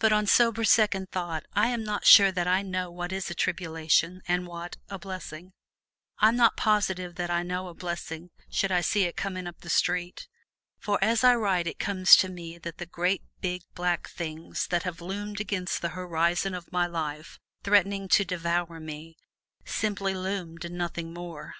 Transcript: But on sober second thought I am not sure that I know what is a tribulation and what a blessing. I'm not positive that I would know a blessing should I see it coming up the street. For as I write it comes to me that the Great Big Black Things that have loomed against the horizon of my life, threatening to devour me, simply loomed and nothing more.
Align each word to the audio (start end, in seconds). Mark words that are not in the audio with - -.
But 0.00 0.12
on 0.12 0.26
sober 0.26 0.64
second 0.64 1.12
thought 1.12 1.44
I 1.52 1.68
am 1.68 1.84
not 1.84 2.04
sure 2.04 2.32
that 2.32 2.48
I 2.48 2.62
know 2.62 2.90
what 2.90 3.12
is 3.12 3.30
a 3.30 3.32
tribulation 3.34 4.20
and 4.26 4.44
what 4.44 4.76
a 4.90 4.98
blessing. 4.98 5.52
I'm 6.18 6.34
not 6.34 6.56
positive 6.56 7.14
that 7.14 7.30
I 7.30 7.38
would 7.42 7.46
know 7.46 7.68
a 7.68 7.74
blessing 7.74 8.30
should 8.50 8.72
I 8.72 8.80
see 8.80 9.04
it 9.04 9.14
coming 9.16 9.46
up 9.46 9.60
the 9.60 9.70
street. 9.70 10.26
For 10.80 10.98
as 11.00 11.22
I 11.22 11.36
write 11.36 11.68
it 11.68 11.78
comes 11.78 12.16
to 12.16 12.28
me 12.28 12.58
that 12.58 12.78
the 12.78 12.86
Great 12.86 13.22
Big 13.40 13.62
Black 13.76 14.08
Things 14.08 14.66
that 14.66 14.82
have 14.82 15.00
loomed 15.00 15.40
against 15.40 15.80
the 15.80 15.90
horizon 15.90 16.54
of 16.54 16.72
my 16.72 16.88
life, 16.88 17.38
threatening 17.62 18.08
to 18.08 18.24
devour 18.24 18.80
me, 18.80 19.16
simply 19.64 20.12
loomed 20.12 20.64
and 20.64 20.76
nothing 20.76 21.14
more. 21.14 21.54